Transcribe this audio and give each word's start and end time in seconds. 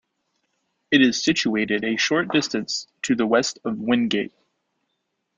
It 0.89 1.03
is 1.03 1.23
situated 1.23 1.83
a 1.83 1.95
short 1.95 2.29
distance 2.31 2.87
to 3.03 3.13
the 3.13 3.27
west 3.27 3.59
of 3.63 3.77
Wingate. 3.77 4.33